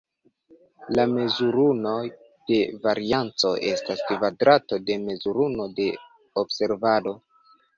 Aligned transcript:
La 0.99 1.03
mezurunuo 1.11 1.97
de 2.51 2.57
varianco 2.87 3.53
estas 3.75 4.03
kvadrato 4.09 4.81
de 4.89 4.99
mezurunuo 5.05 5.69
de 5.79 5.87
observado. 6.45 7.19